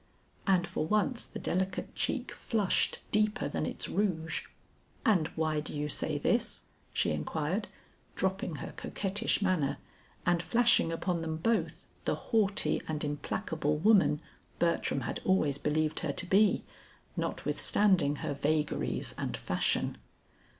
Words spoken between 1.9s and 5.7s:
cheek flushed deeper than its rouge. "And why